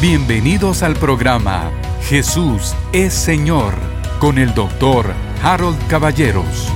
Bienvenidos 0.00 0.82
al 0.82 0.94
programa 0.94 1.70
Jesús 2.04 2.74
es 2.90 3.12
Señor 3.12 3.74
con 4.18 4.38
el 4.38 4.54
doctor 4.54 5.12
Harold 5.42 5.76
Caballeros. 5.88 6.72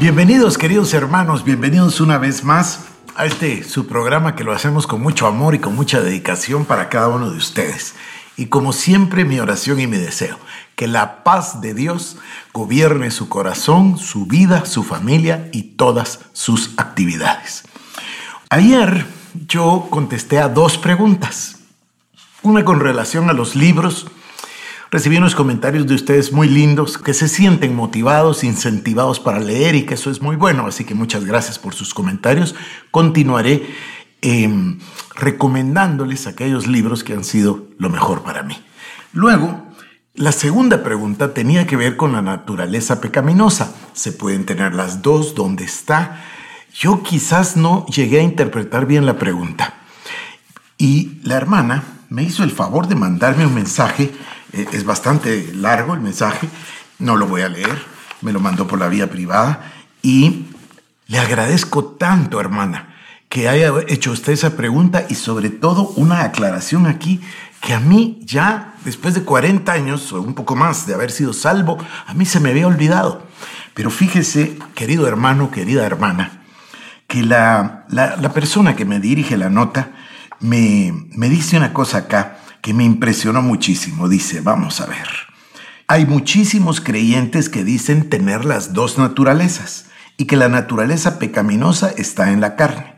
Bienvenidos 0.00 0.56
queridos 0.56 0.94
hermanos, 0.94 1.44
bienvenidos 1.44 2.00
una 2.00 2.16
vez 2.16 2.44
más 2.44 2.86
a 3.14 3.26
este 3.26 3.62
su 3.62 3.86
programa 3.86 4.36
que 4.36 4.42
lo 4.42 4.52
hacemos 4.52 4.86
con 4.86 5.02
mucho 5.02 5.26
amor 5.26 5.54
y 5.54 5.58
con 5.58 5.74
mucha 5.76 6.00
dedicación 6.00 6.64
para 6.64 6.88
cada 6.88 7.08
uno 7.08 7.30
de 7.30 7.36
ustedes. 7.36 7.94
Y 8.38 8.46
como 8.46 8.72
siempre 8.72 9.26
mi 9.26 9.38
oración 9.38 9.80
y 9.80 9.86
mi 9.86 9.98
deseo, 9.98 10.38
que 10.76 10.86
la 10.86 11.24
paz 11.24 11.60
de 11.60 11.74
Dios 11.74 12.16
gobierne 12.54 13.10
su 13.10 13.28
corazón, 13.28 13.98
su 13.98 14.24
vida, 14.24 14.64
su 14.64 14.82
familia 14.82 15.50
y 15.52 15.74
todas 15.74 16.20
sus 16.32 16.70
actividades. 16.78 17.64
Ayer 18.48 19.17
yo 19.46 19.86
contesté 19.90 20.38
a 20.38 20.48
dos 20.48 20.78
preguntas. 20.78 21.58
Una 22.42 22.64
con 22.64 22.80
relación 22.80 23.30
a 23.30 23.32
los 23.32 23.56
libros. 23.56 24.06
Recibí 24.90 25.18
unos 25.18 25.34
comentarios 25.34 25.86
de 25.86 25.94
ustedes 25.94 26.32
muy 26.32 26.48
lindos 26.48 26.96
que 26.96 27.12
se 27.12 27.28
sienten 27.28 27.76
motivados, 27.76 28.42
incentivados 28.42 29.20
para 29.20 29.38
leer 29.38 29.74
y 29.74 29.82
que 29.84 29.94
eso 29.94 30.10
es 30.10 30.22
muy 30.22 30.36
bueno. 30.36 30.66
Así 30.66 30.84
que 30.84 30.94
muchas 30.94 31.24
gracias 31.24 31.58
por 31.58 31.74
sus 31.74 31.92
comentarios. 31.92 32.54
Continuaré 32.90 33.66
em, 34.22 34.78
recomendándoles 35.14 36.26
aquellos 36.26 36.66
libros 36.66 37.04
que 37.04 37.12
han 37.12 37.24
sido 37.24 37.66
lo 37.78 37.90
mejor 37.90 38.22
para 38.22 38.42
mí. 38.42 38.56
Luego, 39.12 39.68
la 40.14 40.32
segunda 40.32 40.82
pregunta 40.82 41.34
tenía 41.34 41.66
que 41.66 41.76
ver 41.76 41.96
con 41.96 42.12
la 42.12 42.22
naturaleza 42.22 43.00
pecaminosa. 43.00 43.74
Se 43.92 44.12
pueden 44.12 44.46
tener 44.46 44.74
las 44.74 45.02
dos, 45.02 45.34
¿dónde 45.34 45.64
está? 45.64 46.24
Yo 46.74 47.02
quizás 47.02 47.56
no 47.56 47.86
llegué 47.86 48.20
a 48.20 48.22
interpretar 48.22 48.86
bien 48.86 49.06
la 49.06 49.18
pregunta. 49.18 49.74
Y 50.76 51.20
la 51.24 51.36
hermana 51.36 51.82
me 52.08 52.22
hizo 52.22 52.44
el 52.44 52.50
favor 52.50 52.86
de 52.86 52.94
mandarme 52.94 53.46
un 53.46 53.54
mensaje. 53.54 54.12
Eh, 54.52 54.66
es 54.72 54.84
bastante 54.84 55.52
largo 55.54 55.94
el 55.94 56.00
mensaje. 56.00 56.48
No 56.98 57.16
lo 57.16 57.26
voy 57.26 57.42
a 57.42 57.48
leer. 57.48 57.82
Me 58.20 58.32
lo 58.32 58.40
mandó 58.40 58.66
por 58.66 58.78
la 58.78 58.88
vía 58.88 59.10
privada. 59.10 59.72
Y 60.02 60.46
le 61.06 61.18
agradezco 61.18 61.84
tanto, 61.84 62.40
hermana, 62.40 62.94
que 63.28 63.48
haya 63.48 63.72
hecho 63.88 64.12
usted 64.12 64.32
esa 64.32 64.56
pregunta 64.56 65.06
y 65.08 65.14
sobre 65.14 65.50
todo 65.50 65.92
una 65.96 66.22
aclaración 66.22 66.86
aquí 66.86 67.20
que 67.60 67.74
a 67.74 67.80
mí 67.80 68.20
ya, 68.24 68.74
después 68.84 69.14
de 69.14 69.22
40 69.22 69.72
años 69.72 70.12
o 70.12 70.20
un 70.20 70.34
poco 70.34 70.54
más 70.54 70.86
de 70.86 70.94
haber 70.94 71.10
sido 71.10 71.32
salvo, 71.32 71.78
a 72.06 72.14
mí 72.14 72.24
se 72.24 72.40
me 72.40 72.50
había 72.50 72.66
olvidado. 72.66 73.26
Pero 73.74 73.90
fíjese, 73.90 74.58
querido 74.74 75.06
hermano, 75.06 75.50
querida 75.50 75.84
hermana, 75.84 76.37
que 77.08 77.22
la, 77.22 77.86
persona 78.34 78.76
que 78.76 78.84
me 78.84 79.00
dirige 79.00 79.36
la 79.36 79.48
nota 79.48 79.90
me, 80.40 80.92
me 81.16 81.28
dice 81.28 81.56
una 81.56 81.72
cosa 81.72 81.98
acá 81.98 82.38
que 82.60 82.74
me 82.74 82.84
impresionó 82.84 83.42
muchísimo. 83.42 84.08
Dice, 84.08 84.42
vamos 84.42 84.80
a 84.80 84.86
ver, 84.86 85.08
hay 85.88 86.04
muchísimos 86.04 86.80
creyentes 86.80 87.48
que 87.48 87.64
dicen 87.64 88.10
tener 88.10 88.44
las 88.44 88.74
dos 88.74 88.98
naturalezas 88.98 89.86
y 90.18 90.26
que 90.26 90.36
la 90.36 90.50
naturaleza 90.50 91.18
pecaminosa 91.18 91.90
está 91.96 92.30
en 92.30 92.42
la 92.42 92.56
carne. 92.56 92.94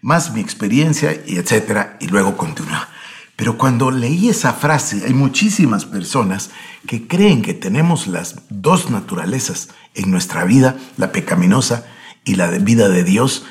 Más 0.00 0.32
mi 0.32 0.40
experiencia 0.40 1.20
y 1.26 1.36
etcétera. 1.36 1.96
Y 2.00 2.06
luego 2.06 2.36
continúa. 2.36 2.88
Pero 3.34 3.58
cuando 3.58 3.90
leí 3.90 4.28
esa 4.28 4.52
frase, 4.52 5.02
hay 5.04 5.14
muchísimas 5.14 5.84
personas 5.84 6.50
que 6.86 7.08
creen 7.08 7.42
que 7.42 7.54
tenemos 7.54 8.06
las 8.06 8.36
dos 8.50 8.90
naturalezas 8.90 9.70
en 9.94 10.10
nuestra 10.12 10.44
vida, 10.44 10.76
la 10.96 11.10
pecaminosa 11.10 11.86
y 12.24 12.34
la 12.34 12.48
vida 12.48 12.88
de 12.88 13.04
Dios, 13.04 13.46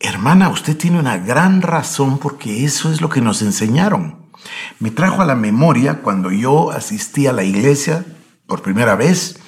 hermana, 0.00 0.48
usted 0.48 0.76
tiene 0.76 0.98
una 0.98 1.18
gran 1.18 1.62
razón 1.62 2.18
porque 2.18 2.64
eso 2.64 2.90
es 2.92 3.00
lo 3.00 3.08
que 3.08 3.20
nos 3.20 3.42
enseñaron. 3.42 4.16
Me 4.78 4.90
trajo 4.90 5.22
a 5.22 5.26
la 5.26 5.34
memoria 5.34 6.00
cuando 6.02 6.30
yo 6.30 6.70
asistí 6.70 7.26
a 7.26 7.32
la 7.32 7.44
iglesia 7.44 8.04
por 8.46 8.62
primera 8.62 8.96
vez, 8.96 9.38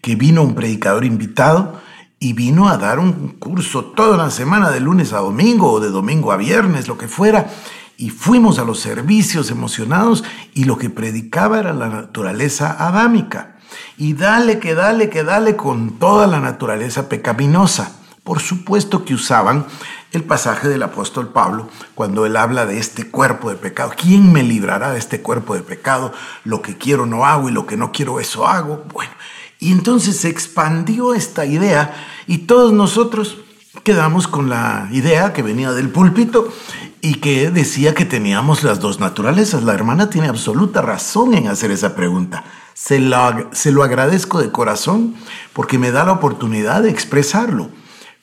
que 0.00 0.16
vino 0.16 0.42
un 0.42 0.54
predicador 0.54 1.04
invitado 1.04 1.80
y 2.18 2.32
vino 2.32 2.68
a 2.68 2.78
dar 2.78 2.98
un 2.98 3.36
curso 3.38 3.84
toda 3.84 4.16
la 4.16 4.30
semana, 4.30 4.70
de 4.70 4.80
lunes 4.80 5.12
a 5.12 5.18
domingo 5.18 5.70
o 5.70 5.80
de 5.80 5.90
domingo 5.90 6.32
a 6.32 6.36
viernes, 6.36 6.88
lo 6.88 6.96
que 6.96 7.08
fuera. 7.08 7.50
Y 7.98 8.10
fuimos 8.10 8.58
a 8.58 8.64
los 8.64 8.80
servicios 8.80 9.50
emocionados 9.50 10.24
y 10.54 10.64
lo 10.64 10.78
que 10.78 10.88
predicaba 10.88 11.60
era 11.60 11.72
la 11.72 11.88
naturaleza 11.88 12.74
adámica. 12.78 13.51
Y 13.96 14.14
dale, 14.14 14.58
que 14.58 14.74
dale, 14.74 15.08
que 15.08 15.24
dale 15.24 15.56
con 15.56 15.98
toda 15.98 16.26
la 16.26 16.40
naturaleza 16.40 17.08
pecaminosa. 17.08 17.92
Por 18.24 18.40
supuesto 18.40 19.04
que 19.04 19.14
usaban 19.14 19.66
el 20.12 20.22
pasaje 20.22 20.68
del 20.68 20.82
apóstol 20.82 21.28
Pablo 21.28 21.68
cuando 21.94 22.26
él 22.26 22.36
habla 22.36 22.66
de 22.66 22.78
este 22.78 23.10
cuerpo 23.10 23.50
de 23.50 23.56
pecado. 23.56 23.92
¿Quién 23.96 24.32
me 24.32 24.42
librará 24.42 24.92
de 24.92 24.98
este 24.98 25.22
cuerpo 25.22 25.54
de 25.54 25.62
pecado? 25.62 26.12
Lo 26.44 26.62
que 26.62 26.76
quiero 26.76 27.06
no 27.06 27.26
hago 27.26 27.48
y 27.48 27.52
lo 27.52 27.66
que 27.66 27.76
no 27.76 27.90
quiero 27.90 28.20
eso 28.20 28.46
hago. 28.46 28.84
Bueno, 28.92 29.12
y 29.58 29.72
entonces 29.72 30.18
se 30.18 30.28
expandió 30.28 31.14
esta 31.14 31.46
idea 31.46 31.94
y 32.26 32.38
todos 32.38 32.72
nosotros 32.72 33.38
quedamos 33.82 34.28
con 34.28 34.48
la 34.48 34.88
idea 34.92 35.32
que 35.32 35.42
venía 35.42 35.72
del 35.72 35.88
púlpito 35.88 36.52
y 37.00 37.14
que 37.14 37.50
decía 37.50 37.94
que 37.94 38.04
teníamos 38.04 38.62
las 38.62 38.80
dos 38.80 39.00
naturalezas. 39.00 39.64
La 39.64 39.74
hermana 39.74 40.10
tiene 40.10 40.28
absoluta 40.28 40.82
razón 40.82 41.34
en 41.34 41.48
hacer 41.48 41.70
esa 41.70 41.94
pregunta. 41.96 42.44
Se 42.84 42.98
lo, 42.98 43.48
se 43.52 43.70
lo 43.70 43.84
agradezco 43.84 44.40
de 44.40 44.50
corazón 44.50 45.14
porque 45.52 45.78
me 45.78 45.92
da 45.92 46.04
la 46.04 46.10
oportunidad 46.10 46.82
de 46.82 46.90
expresarlo. 46.90 47.70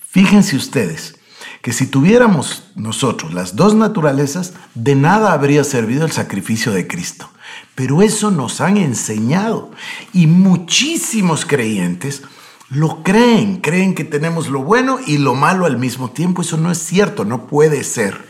Fíjense 0.02 0.58
ustedes 0.58 1.16
que 1.62 1.72
si 1.72 1.88
tuviéramos 1.88 2.70
nosotros 2.76 3.34
las 3.34 3.56
dos 3.56 3.74
naturalezas, 3.74 4.52
de 4.76 4.96
nada 4.96 5.32
habría 5.32 5.64
servido 5.64 6.04
el 6.04 6.12
sacrificio 6.12 6.74
de 6.74 6.88
Cristo. 6.88 7.30
Pero 7.74 8.02
eso 8.02 8.32
nos 8.32 8.60
han 8.60 8.76
enseñado 8.76 9.72
y 10.12 10.28
muchísimos 10.28 11.46
creyentes 11.46 12.24
lo 12.68 13.02
creen, 13.02 13.62
creen 13.62 13.96
que 13.96 14.04
tenemos 14.04 14.50
lo 14.50 14.62
bueno 14.62 15.00
y 15.08 15.20
lo 15.20 15.36
malo 15.36 15.68
al 15.68 15.78
mismo 15.78 16.12
tiempo. 16.12 16.42
Eso 16.42 16.58
no 16.58 16.70
es 16.70 16.80
cierto, 16.80 17.24
no 17.24 17.48
puede 17.48 17.86
ser. 17.86 18.28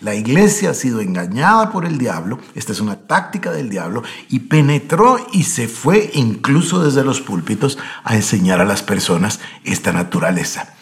La 0.00 0.14
iglesia 0.14 0.70
ha 0.70 0.74
sido 0.74 1.00
engañada 1.00 1.70
por 1.70 1.84
el 1.84 1.98
diablo, 1.98 2.38
esta 2.54 2.72
es 2.72 2.80
una 2.80 3.06
táctica 3.06 3.52
del 3.52 3.70
diablo, 3.70 4.02
y 4.28 4.40
penetró 4.40 5.18
y 5.32 5.44
se 5.44 5.68
fue 5.68 6.10
incluso 6.14 6.82
desde 6.82 7.04
los 7.04 7.20
púlpitos 7.20 7.78
a 8.02 8.14
enseñar 8.16 8.60
a 8.60 8.64
las 8.64 8.82
personas 8.82 9.40
esta 9.64 9.92
naturaleza. 9.92 10.74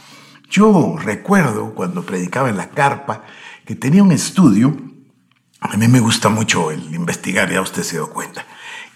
Yo 0.51 0.97
recuerdo 0.99 1.75
cuando 1.75 2.05
predicaba 2.05 2.51
en 2.51 2.57
la 2.57 2.71
carpa 2.71 3.23
que 3.65 3.75
tenía 3.75 4.03
un 4.03 4.13
estudio, 4.13 4.77
a 5.61 5.77
mí 5.77 5.89
me 5.89 6.01
gusta 6.01 6.29
mucho 6.29 6.71
el 6.71 6.95
investigar, 6.95 7.51
ya 7.53 7.61
usted 7.61 7.85
se 7.85 7.97
dio 7.97 8.11
cuenta. 8.11 8.45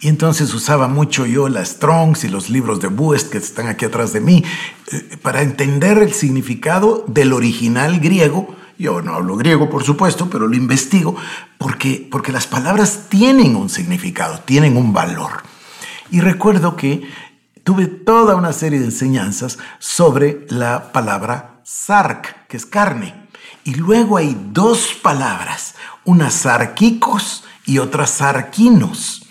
Y 0.01 0.09
entonces 0.09 0.53
usaba 0.53 0.89
mucho 0.89 1.25
yo 1.25 1.49
las 1.49 1.71
Strongs 1.71 2.25
y 2.25 2.29
los 2.29 2.51
libros 2.51 2.81
de 2.81 2.89
Buest 2.89 3.31
que 3.31 3.39
están 3.39 3.69
aquí 3.69 3.85
atrás 3.85 4.13
de 4.13 4.21
mí 4.21 4.45
eh, 4.93 5.17
para 5.23 5.43
entender 5.43 5.99
el 5.99 6.13
significado 6.13 7.05
del 7.07 7.33
original 7.33 8.01
griego. 8.01 8.56
Yo 8.79 9.01
no 9.01 9.15
hablo 9.15 9.37
griego, 9.37 9.71
por 9.71 9.85
supuesto, 9.85 10.29
pero 10.31 10.47
lo 10.47 10.57
investigo 10.57 11.17
porque, 11.59 12.07
porque 12.11 12.33
las 12.33 12.47
palabras 12.47 13.07
tienen 13.09 13.57
un 13.57 13.69
significado, 13.69 14.41
tienen 14.41 14.77
un 14.77 14.93
valor. 14.93 15.43
Y 16.11 16.21
recuerdo 16.21 16.77
que 16.77 17.09
tuve 17.65 17.87
toda 17.87 18.37
una 18.37 18.53
serie 18.53 18.79
de 18.79 18.87
enseñanzas 18.87 19.59
sobre 19.79 20.47
la 20.51 20.93
palabra 20.93 21.61
sark, 21.65 22.47
que 22.49 22.57
es 22.57 22.67
carne. 22.67 23.27
Y 23.65 23.75
luego 23.75 24.19
hay 24.19 24.37
dos 24.53 24.95
palabras, 25.03 25.75
una 26.05 26.31
sarquicos 26.31 27.45
y 27.65 27.79
otra 27.79 28.07
sarquinos. 28.07 29.26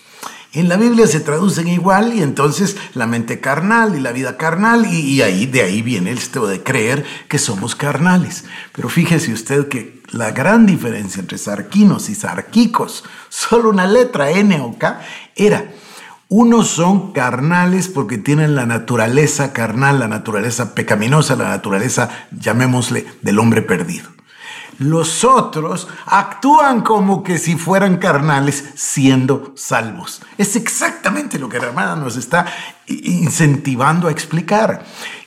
En 0.56 0.70
la 0.70 0.78
Biblia 0.78 1.06
se 1.06 1.20
traducen 1.20 1.68
igual 1.68 2.14
y 2.14 2.22
entonces 2.22 2.78
la 2.94 3.06
mente 3.06 3.40
carnal 3.40 3.94
y 3.94 4.00
la 4.00 4.10
vida 4.10 4.38
carnal 4.38 4.86
y, 4.90 5.20
ahí 5.20 5.44
de 5.44 5.60
ahí 5.60 5.82
viene 5.82 6.12
esto 6.12 6.46
de 6.46 6.62
creer 6.62 7.04
que 7.28 7.36
somos 7.36 7.76
carnales. 7.76 8.46
Pero 8.72 8.88
fíjese 8.88 9.34
usted 9.34 9.68
que 9.68 10.00
la 10.12 10.30
gran 10.30 10.64
diferencia 10.64 11.20
entre 11.20 11.36
sarquinos 11.36 12.08
y 12.08 12.14
sarquicos, 12.14 13.04
solo 13.28 13.68
una 13.68 13.86
letra 13.86 14.30
N 14.30 14.58
o 14.62 14.78
K, 14.78 15.02
era 15.34 15.74
unos 16.30 16.68
son 16.68 17.12
carnales 17.12 17.88
porque 17.88 18.16
tienen 18.16 18.54
la 18.54 18.64
naturaleza 18.64 19.52
carnal, 19.52 19.98
la 19.98 20.08
naturaleza 20.08 20.74
pecaminosa, 20.74 21.36
la 21.36 21.50
naturaleza, 21.50 22.08
llamémosle, 22.30 23.04
del 23.20 23.38
hombre 23.40 23.60
perdido. 23.60 24.15
Los 24.78 25.24
otros 25.24 25.88
actúan 26.06 26.82
como 26.82 27.22
que 27.22 27.38
si 27.38 27.56
fueran 27.56 27.96
carnales 27.96 28.72
siendo 28.74 29.52
salvos. 29.56 30.20
Es 30.36 30.56
exactamente 30.56 31.38
lo 31.38 31.48
que 31.48 31.58
la 31.58 31.66
hermana 31.66 31.96
nos 31.96 32.16
está 32.16 32.46
incentivando 32.86 34.08
a 34.08 34.10
explicar. 34.10 34.84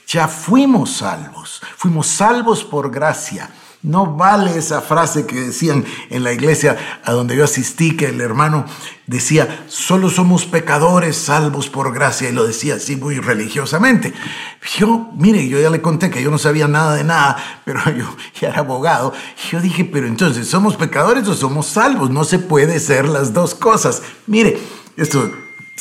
Ya 0.07 0.27
fuimos 0.27 0.97
salvos, 0.97 1.61
fuimos 1.77 2.07
salvos 2.07 2.63
por 2.63 2.91
gracia 2.91 3.49
No 3.81 4.17
vale 4.17 4.57
esa 4.57 4.81
frase 4.81 5.25
que 5.25 5.39
decían 5.39 5.85
en 6.09 6.25
la 6.25 6.33
iglesia 6.33 6.99
a 7.05 7.13
donde 7.13 7.37
yo 7.37 7.45
asistí, 7.45 7.95
que 7.95 8.07
el 8.07 8.19
hermano 8.19 8.65
decía, 9.07 9.63
solo 9.69 10.09
somos 10.09 10.45
pecadores 10.45 11.15
salvos 11.15 11.69
por 11.69 11.93
gracia, 11.93 12.27
y 12.27 12.33
lo 12.33 12.45
decía 12.45 12.75
así 12.75 12.97
muy 12.97 13.19
religiosamente. 13.19 14.13
Yo, 14.77 15.11
mire, 15.15 15.47
yo 15.47 15.61
ya 15.61 15.69
le 15.69 15.81
conté 15.81 16.09
que 16.09 16.21
yo 16.21 16.29
no 16.29 16.37
sabía 16.37 16.67
nada 16.67 16.95
de 16.95 17.05
nada, 17.05 17.61
pero 17.65 17.79
yo 17.91 18.13
ya 18.41 18.49
era 18.49 18.59
abogado. 18.59 19.13
Yo 19.49 19.61
dije, 19.61 19.85
pero 19.85 20.07
entonces, 20.07 20.49
¿somos 20.49 20.75
pecadores 20.75 21.25
o 21.29 21.33
somos 21.33 21.67
salvos? 21.67 22.09
No 22.09 22.25
se 22.25 22.39
puede 22.39 22.81
ser 22.81 23.07
las 23.07 23.33
dos 23.33 23.55
cosas. 23.55 24.01
Mire, 24.27 24.59
esto 24.97 25.31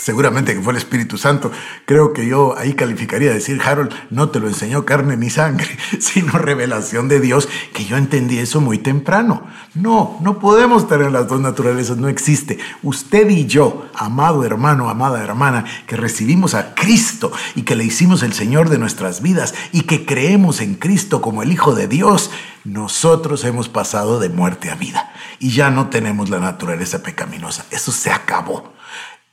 seguramente 0.00 0.54
que 0.54 0.60
fue 0.60 0.72
el 0.72 0.78
Espíritu 0.78 1.18
Santo, 1.18 1.50
creo 1.84 2.12
que 2.12 2.26
yo 2.26 2.56
ahí 2.56 2.74
calificaría 2.74 3.32
decir, 3.32 3.60
Harold, 3.64 3.92
no 4.10 4.30
te 4.30 4.40
lo 4.40 4.48
enseñó 4.48 4.84
carne 4.84 5.16
ni 5.16 5.30
sangre, 5.30 5.66
sino 5.98 6.32
revelación 6.32 7.08
de 7.08 7.20
Dios, 7.20 7.48
que 7.72 7.84
yo 7.84 7.96
entendí 7.96 8.38
eso 8.38 8.60
muy 8.60 8.78
temprano. 8.78 9.46
No, 9.74 10.18
no 10.22 10.38
podemos 10.38 10.88
tener 10.88 11.10
las 11.10 11.28
dos 11.28 11.40
naturalezas, 11.40 11.96
no 11.96 12.08
existe. 12.08 12.58
Usted 12.82 13.28
y 13.30 13.46
yo, 13.46 13.88
amado 13.94 14.44
hermano, 14.44 14.88
amada 14.88 15.22
hermana, 15.22 15.64
que 15.86 15.96
recibimos 15.96 16.54
a 16.54 16.74
Cristo 16.74 17.32
y 17.54 17.62
que 17.62 17.76
le 17.76 17.84
hicimos 17.84 18.22
el 18.22 18.32
Señor 18.32 18.68
de 18.68 18.78
nuestras 18.78 19.20
vidas 19.22 19.54
y 19.72 19.82
que 19.82 20.06
creemos 20.06 20.60
en 20.60 20.74
Cristo 20.74 21.20
como 21.20 21.42
el 21.42 21.52
Hijo 21.52 21.74
de 21.74 21.88
Dios, 21.88 22.30
nosotros 22.64 23.44
hemos 23.44 23.68
pasado 23.68 24.20
de 24.20 24.28
muerte 24.28 24.70
a 24.70 24.74
vida 24.74 25.12
y 25.38 25.50
ya 25.50 25.70
no 25.70 25.88
tenemos 25.88 26.28
la 26.28 26.38
naturaleza 26.38 27.02
pecaminosa. 27.02 27.64
Eso 27.70 27.92
se 27.92 28.10
acabó. 28.10 28.74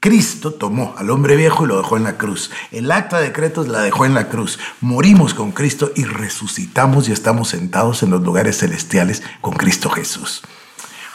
Cristo 0.06 0.54
tomó 0.54 0.94
al 1.00 1.10
hombre 1.10 1.36
viejo 1.36 1.66
y 1.66 1.68
lo 1.68 1.78
dejó 1.78 1.98
en 1.98 2.04
la 2.04 2.16
cruz. 2.16 2.52
El 2.72 2.92
acta 2.92 3.18
de 3.18 3.30
decretos 3.30 3.68
la 3.68 3.82
dejó 3.82 4.06
en 4.06 4.14
la 4.14 4.30
cruz. 4.30 4.60
Morimos 4.80 5.34
con 5.34 5.52
Cristo 5.52 5.92
y 5.96 6.04
resucitamos 6.04 7.10
y 7.10 7.12
estamos 7.12 7.48
sentados 7.48 8.04
en 8.04 8.12
los 8.12 8.22
lugares 8.22 8.60
celestiales 8.60 9.24
con 9.42 9.56
Cristo 9.56 9.90
Jesús. 9.90 10.44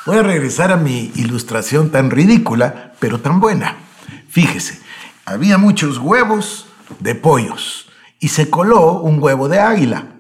Voy 0.07 0.19
a 0.19 0.25
regresar 0.25 0.73
a 0.73 0.77
mi 0.77 1.13
ilustración 1.15 1.93
tan 1.93 2.11
ridícula, 2.11 2.95
pero 2.99 3.21
tan 3.21 3.39
buena. 3.39 3.77
Fíjese, 4.29 4.81
había 5.25 5.57
muchos 5.57 5.99
huevos 5.99 6.67
de 6.99 7.15
pollos 7.15 7.89
y 8.19 8.31
se 8.31 8.51
coló 8.51 8.95
un 8.95 9.23
huevo 9.23 9.49
de 9.49 9.61
águila. 9.61 10.17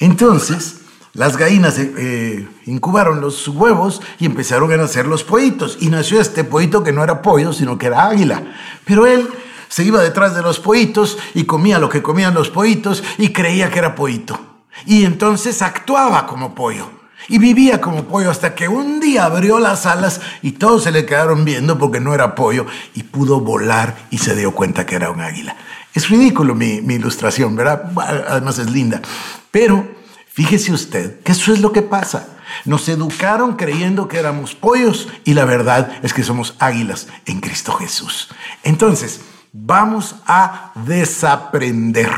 Entonces, 0.00 0.81
las 1.14 1.36
gallinas 1.36 1.78
eh, 1.78 1.92
eh, 1.98 2.48
incubaron 2.64 3.20
los 3.20 3.46
huevos 3.48 4.00
y 4.18 4.24
empezaron 4.24 4.72
a 4.72 4.78
nacer 4.78 5.06
los 5.06 5.24
pollitos. 5.24 5.76
Y 5.80 5.88
nació 5.88 6.20
este 6.20 6.42
pollito 6.42 6.82
que 6.82 6.92
no 6.92 7.04
era 7.04 7.20
pollo, 7.20 7.52
sino 7.52 7.76
que 7.76 7.86
era 7.86 8.06
águila. 8.06 8.42
Pero 8.86 9.06
él 9.06 9.28
se 9.68 9.84
iba 9.84 10.02
detrás 10.02 10.34
de 10.34 10.42
los 10.42 10.58
pollitos 10.58 11.18
y 11.34 11.44
comía 11.44 11.78
lo 11.78 11.90
que 11.90 12.02
comían 12.02 12.34
los 12.34 12.48
pollitos 12.48 13.04
y 13.18 13.28
creía 13.28 13.70
que 13.70 13.78
era 13.78 13.94
pollito. 13.94 14.40
Y 14.86 15.04
entonces 15.04 15.60
actuaba 15.60 16.26
como 16.26 16.54
pollo. 16.54 16.88
Y 17.28 17.38
vivía 17.38 17.80
como 17.80 18.04
pollo 18.04 18.30
hasta 18.30 18.54
que 18.54 18.66
un 18.66 18.98
día 18.98 19.26
abrió 19.26 19.58
las 19.58 19.86
alas 19.86 20.20
y 20.40 20.52
todos 20.52 20.84
se 20.84 20.90
le 20.90 21.04
quedaron 21.04 21.44
viendo 21.44 21.78
porque 21.78 22.00
no 22.00 22.14
era 22.14 22.34
pollo 22.34 22.66
y 22.94 23.02
pudo 23.04 23.40
volar 23.40 23.96
y 24.10 24.18
se 24.18 24.34
dio 24.34 24.52
cuenta 24.52 24.86
que 24.86 24.96
era 24.96 25.10
un 25.10 25.20
águila. 25.20 25.56
Es 25.94 26.08
ridículo 26.08 26.54
mi, 26.54 26.80
mi 26.80 26.94
ilustración, 26.94 27.54
¿verdad? 27.54 27.92
Además 28.28 28.58
es 28.58 28.70
linda. 28.70 29.02
Pero 29.50 30.01
Fíjese 30.34 30.72
usted 30.72 31.20
que 31.20 31.32
eso 31.32 31.52
es 31.52 31.60
lo 31.60 31.72
que 31.72 31.82
pasa. 31.82 32.38
Nos 32.64 32.88
educaron 32.88 33.56
creyendo 33.56 34.08
que 34.08 34.18
éramos 34.18 34.54
pollos 34.54 35.08
y 35.24 35.34
la 35.34 35.44
verdad 35.44 35.92
es 36.02 36.14
que 36.14 36.22
somos 36.22 36.54
águilas 36.58 37.08
en 37.26 37.40
Cristo 37.40 37.74
Jesús. 37.74 38.30
Entonces, 38.62 39.20
vamos 39.52 40.16
a 40.26 40.72
desaprender 40.86 42.10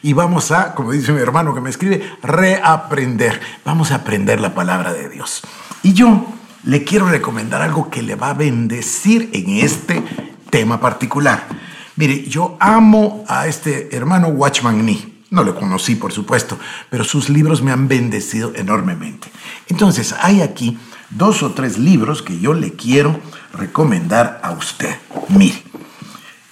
y 0.00 0.12
vamos 0.12 0.52
a, 0.52 0.74
como 0.76 0.92
dice 0.92 1.12
mi 1.12 1.20
hermano 1.20 1.54
que 1.54 1.60
me 1.60 1.70
escribe, 1.70 2.08
reaprender. 2.22 3.40
Vamos 3.64 3.90
a 3.90 3.96
aprender 3.96 4.40
la 4.40 4.54
palabra 4.54 4.92
de 4.92 5.08
Dios. 5.08 5.42
Y 5.82 5.92
yo 5.92 6.24
le 6.62 6.84
quiero 6.84 7.08
recomendar 7.08 7.62
algo 7.62 7.90
que 7.90 8.02
le 8.02 8.14
va 8.14 8.30
a 8.30 8.34
bendecir 8.34 9.30
en 9.32 9.56
este 9.56 10.04
tema 10.50 10.78
particular. 10.78 11.48
Mire, 11.96 12.28
yo 12.28 12.56
amo 12.60 13.24
a 13.26 13.48
este 13.48 13.96
hermano 13.96 14.28
Watchman 14.28 14.86
Nee. 14.86 15.15
No 15.30 15.42
lo 15.42 15.56
conocí, 15.56 15.96
por 15.96 16.12
supuesto, 16.12 16.58
pero 16.88 17.02
sus 17.02 17.28
libros 17.28 17.60
me 17.60 17.72
han 17.72 17.88
bendecido 17.88 18.52
enormemente. 18.54 19.28
Entonces, 19.68 20.14
hay 20.20 20.40
aquí 20.40 20.78
dos 21.10 21.42
o 21.42 21.52
tres 21.52 21.78
libros 21.78 22.22
que 22.22 22.38
yo 22.38 22.54
le 22.54 22.74
quiero 22.74 23.18
recomendar 23.52 24.40
a 24.44 24.52
usted. 24.52 24.96
Mire, 25.28 25.62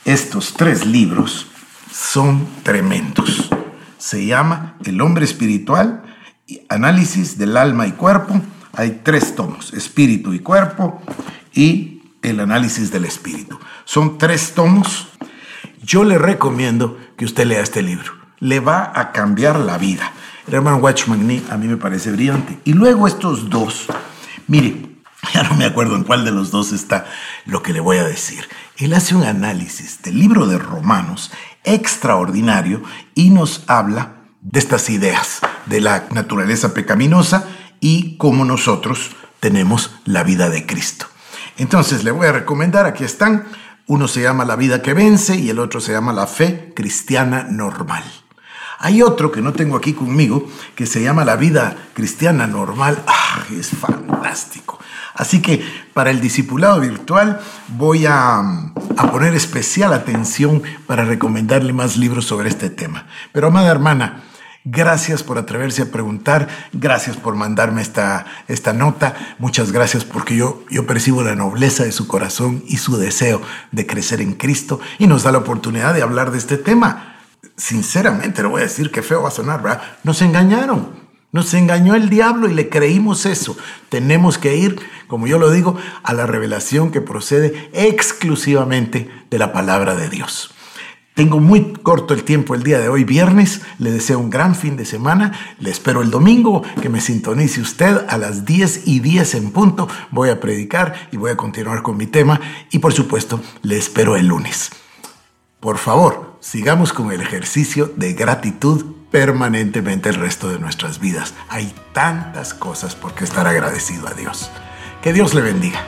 estos 0.04 0.54
tres 0.54 0.84
libros 0.86 1.46
son 1.92 2.46
tremendos. 2.64 3.48
Se 3.96 4.26
llama 4.26 4.76
El 4.84 5.00
hombre 5.00 5.24
espiritual, 5.24 6.02
análisis 6.68 7.38
del 7.38 7.56
alma 7.56 7.86
y 7.86 7.92
cuerpo. 7.92 8.40
Hay 8.72 9.02
tres 9.04 9.36
tomos, 9.36 9.72
espíritu 9.72 10.34
y 10.34 10.40
cuerpo, 10.40 11.00
y 11.52 12.02
el 12.22 12.40
análisis 12.40 12.90
del 12.90 13.04
espíritu. 13.04 13.56
Son 13.84 14.18
tres 14.18 14.52
tomos. 14.54 15.06
Yo 15.80 16.02
le 16.02 16.18
recomiendo 16.18 16.98
que 17.16 17.24
usted 17.24 17.46
lea 17.46 17.60
este 17.60 17.80
libro 17.80 18.23
le 18.40 18.60
va 18.60 18.92
a 18.94 19.12
cambiar 19.12 19.58
la 19.58 19.78
vida. 19.78 20.12
El 20.46 20.54
hermano 20.54 20.76
Watchman 20.78 21.26
Nee 21.26 21.42
a 21.50 21.56
mí 21.56 21.66
me 21.66 21.76
parece 21.76 22.10
brillante. 22.10 22.58
Y 22.64 22.72
luego 22.72 23.06
estos 23.06 23.48
dos, 23.48 23.86
mire, 24.46 24.94
ya 25.34 25.42
no 25.42 25.54
me 25.54 25.64
acuerdo 25.64 25.96
en 25.96 26.04
cuál 26.04 26.24
de 26.24 26.32
los 26.32 26.50
dos 26.50 26.72
está 26.72 27.06
lo 27.46 27.62
que 27.62 27.72
le 27.72 27.80
voy 27.80 27.98
a 27.98 28.04
decir. 28.04 28.48
Él 28.76 28.92
hace 28.94 29.14
un 29.14 29.24
análisis 29.24 30.02
del 30.02 30.18
libro 30.18 30.46
de 30.46 30.58
Romanos 30.58 31.30
extraordinario 31.64 32.82
y 33.14 33.30
nos 33.30 33.64
habla 33.68 34.16
de 34.40 34.58
estas 34.58 34.90
ideas 34.90 35.40
de 35.66 35.80
la 35.80 36.06
naturaleza 36.10 36.74
pecaminosa 36.74 37.48
y 37.80 38.16
cómo 38.18 38.44
nosotros 38.44 39.10
tenemos 39.40 39.92
la 40.04 40.22
vida 40.22 40.50
de 40.50 40.66
Cristo. 40.66 41.06
Entonces 41.56 42.04
le 42.04 42.10
voy 42.10 42.26
a 42.26 42.32
recomendar, 42.32 42.86
aquí 42.86 43.04
están, 43.04 43.46
uno 43.86 44.08
se 44.08 44.22
llama 44.22 44.44
La 44.44 44.56
vida 44.56 44.82
que 44.82 44.94
vence 44.94 45.36
y 45.36 45.50
el 45.50 45.58
otro 45.58 45.80
se 45.80 45.92
llama 45.92 46.12
La 46.12 46.26
fe 46.26 46.72
cristiana 46.74 47.46
normal. 47.48 48.02
Hay 48.78 49.02
otro 49.02 49.30
que 49.32 49.40
no 49.40 49.52
tengo 49.52 49.76
aquí 49.76 49.92
conmigo 49.92 50.46
que 50.74 50.86
se 50.86 51.02
llama 51.02 51.24
La 51.24 51.36
vida 51.36 51.76
cristiana 51.94 52.46
normal. 52.46 53.02
¡Ah, 53.06 53.44
es 53.56 53.70
fantástico! 53.70 54.78
Así 55.14 55.40
que 55.40 55.64
para 55.94 56.10
el 56.10 56.20
discipulado 56.20 56.80
virtual 56.80 57.40
voy 57.68 58.06
a, 58.06 58.38
a, 58.38 59.10
poner 59.12 59.34
especial 59.34 59.92
atención 59.92 60.62
para 60.86 61.04
recomendarle 61.04 61.72
más 61.72 61.96
libros 61.96 62.24
sobre 62.24 62.48
este 62.48 62.68
tema. 62.68 63.06
Pero 63.32 63.46
amada 63.46 63.70
hermana, 63.70 64.24
gracias 64.64 65.22
por 65.22 65.38
atreverse 65.38 65.82
a 65.82 65.92
preguntar, 65.92 66.48
gracias 66.72 67.16
por 67.16 67.36
mandarme 67.36 67.80
esta, 67.80 68.26
esta 68.48 68.72
nota, 68.72 69.14
muchas 69.38 69.70
gracias 69.70 70.04
porque 70.04 70.36
yo, 70.36 70.64
yo 70.68 70.84
percibo 70.84 71.22
la 71.22 71.36
nobleza 71.36 71.84
de 71.84 71.92
su 71.92 72.08
corazón 72.08 72.64
y 72.66 72.78
su 72.78 72.96
deseo 72.96 73.40
de 73.70 73.86
crecer 73.86 74.20
en 74.20 74.34
Cristo 74.34 74.80
y 74.98 75.06
nos 75.06 75.22
da 75.22 75.30
la 75.30 75.38
oportunidad 75.38 75.94
de 75.94 76.02
hablar 76.02 76.32
de 76.32 76.38
este 76.38 76.56
tema 76.56 77.13
sinceramente 77.56 78.42
le 78.42 78.48
voy 78.48 78.60
a 78.60 78.64
decir 78.64 78.90
que 78.90 79.02
feo 79.02 79.22
va 79.22 79.28
a 79.28 79.32
sonar, 79.32 79.62
¿verdad? 79.62 79.82
Nos 80.02 80.22
engañaron. 80.22 81.04
Nos 81.32 81.52
engañó 81.52 81.96
el 81.96 82.10
diablo 82.10 82.48
y 82.48 82.54
le 82.54 82.68
creímos 82.68 83.26
eso. 83.26 83.56
Tenemos 83.88 84.38
que 84.38 84.56
ir, 84.56 84.78
como 85.08 85.26
yo 85.26 85.38
lo 85.40 85.50
digo, 85.50 85.76
a 86.04 86.12
la 86.12 86.26
revelación 86.26 86.92
que 86.92 87.00
procede 87.00 87.70
exclusivamente 87.72 89.10
de 89.30 89.38
la 89.38 89.52
palabra 89.52 89.96
de 89.96 90.08
Dios. 90.08 90.54
Tengo 91.14 91.38
muy 91.38 91.72
corto 91.74 92.12
el 92.12 92.24
tiempo 92.24 92.54
el 92.54 92.64
día 92.64 92.80
de 92.80 92.88
hoy, 92.88 93.04
viernes. 93.04 93.62
Le 93.78 93.92
deseo 93.92 94.18
un 94.18 94.30
gran 94.30 94.56
fin 94.56 94.76
de 94.76 94.84
semana. 94.84 95.32
Le 95.60 95.70
espero 95.70 96.02
el 96.02 96.10
domingo 96.10 96.62
que 96.82 96.88
me 96.88 97.00
sintonice 97.00 97.60
usted 97.60 98.04
a 98.08 98.18
las 98.18 98.44
10 98.44 98.86
y 98.86 98.98
10 98.98 99.34
en 99.36 99.50
punto. 99.52 99.88
Voy 100.10 100.30
a 100.30 100.40
predicar 100.40 101.08
y 101.12 101.16
voy 101.16 101.30
a 101.30 101.36
continuar 101.36 101.82
con 101.82 101.96
mi 101.96 102.06
tema. 102.06 102.40
Y 102.70 102.80
por 102.80 102.92
supuesto, 102.92 103.40
le 103.62 103.76
espero 103.76 104.16
el 104.16 104.26
lunes. 104.26 104.70
Por 105.60 105.78
favor, 105.78 106.33
sigamos 106.44 106.92
con 106.92 107.10
el 107.10 107.22
ejercicio 107.22 107.90
de 107.96 108.12
gratitud 108.12 108.84
permanentemente 109.10 110.10
el 110.10 110.16
resto 110.16 110.50
de 110.50 110.58
nuestras 110.58 111.00
vidas. 111.00 111.32
Hay 111.48 111.74
tantas 111.92 112.52
cosas 112.52 112.94
por 112.94 113.14
qué 113.14 113.24
estar 113.24 113.46
agradecido 113.46 114.06
a 114.06 114.12
Dios. 114.12 114.50
Que 115.02 115.14
Dios 115.14 115.32
le 115.32 115.40
bendiga. 115.40 115.80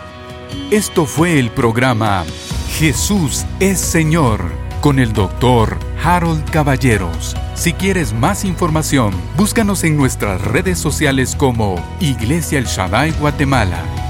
Esto 0.70 1.04
fue 1.04 1.38
el 1.38 1.50
programa 1.50 2.24
Jesús 2.70 3.44
es 3.60 3.78
Señor 3.78 4.40
con 4.80 4.98
el 4.98 5.12
doctor 5.12 5.76
Harold 6.02 6.48
Caballeros. 6.50 7.36
Si 7.54 7.74
quieres 7.74 8.14
más 8.14 8.44
información, 8.44 9.12
búscanos 9.36 9.84
en 9.84 9.96
nuestras 9.96 10.40
redes 10.40 10.78
sociales 10.78 11.36
como 11.36 11.76
Iglesia 12.00 12.58
El 12.58 12.64
Shaddai 12.64 13.12
Guatemala 13.12 14.05